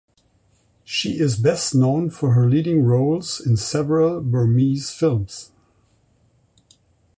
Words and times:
She 0.83 1.19
is 1.19 1.37
best 1.37 1.75
known 1.75 2.09
for 2.09 2.33
her 2.33 2.49
leading 2.49 2.83
roles 2.83 3.39
in 3.39 3.55
several 3.55 4.19
Burmese 4.19 4.89
films. 4.89 5.51